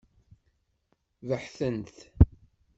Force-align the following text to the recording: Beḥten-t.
Beḥten-t. 1.27 1.95